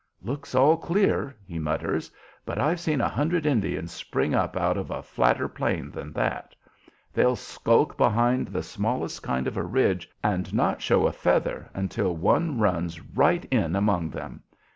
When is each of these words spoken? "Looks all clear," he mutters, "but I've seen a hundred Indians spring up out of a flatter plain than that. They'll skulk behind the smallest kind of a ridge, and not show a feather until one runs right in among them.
"Looks 0.23 0.55
all 0.55 0.77
clear," 0.77 1.35
he 1.45 1.59
mutters, 1.59 2.09
"but 2.43 2.57
I've 2.57 2.79
seen 2.79 3.01
a 3.01 3.07
hundred 3.07 3.45
Indians 3.45 3.91
spring 3.91 4.33
up 4.33 4.57
out 4.57 4.75
of 4.75 4.89
a 4.89 5.03
flatter 5.03 5.47
plain 5.47 5.91
than 5.91 6.11
that. 6.13 6.55
They'll 7.13 7.35
skulk 7.35 7.97
behind 7.97 8.47
the 8.47 8.63
smallest 8.63 9.21
kind 9.21 9.45
of 9.45 9.57
a 9.57 9.63
ridge, 9.63 10.09
and 10.23 10.51
not 10.55 10.81
show 10.81 11.05
a 11.05 11.11
feather 11.11 11.69
until 11.75 12.15
one 12.17 12.57
runs 12.57 12.99
right 12.99 13.45
in 13.51 13.75
among 13.75 14.09
them. 14.09 14.41